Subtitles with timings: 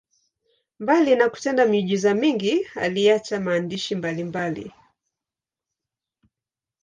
[0.79, 4.73] Mbali na kutenda miujiza mingi, aliacha maandishi mbalimbali.